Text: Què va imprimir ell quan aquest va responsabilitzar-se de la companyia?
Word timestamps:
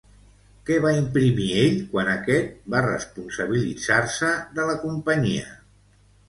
Què 0.67 0.77
va 0.85 0.93
imprimir 1.01 1.45
ell 1.63 1.75
quan 1.91 2.09
aquest 2.13 2.55
va 2.77 2.81
responsabilitzar-se 2.87 4.33
de 4.57 4.67
la 4.71 4.79
companyia? 4.87 5.55